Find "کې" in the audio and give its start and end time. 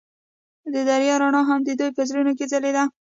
2.37-2.45